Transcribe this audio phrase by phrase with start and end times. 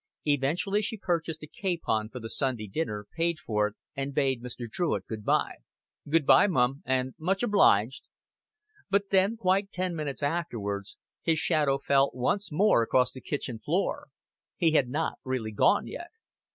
[0.25, 4.67] Eventually she purchased a capon for the Sunday dinner, paid for it, and bade Mr.
[4.67, 5.57] Druitt good by.
[6.09, 8.07] "Good by, mum and much obliged."
[8.89, 10.87] But then, quite ten minutes afterward,
[11.21, 11.77] his shadow
[12.15, 14.07] once more fell across the kitchen floor.
[14.57, 16.09] He had not really gone yet.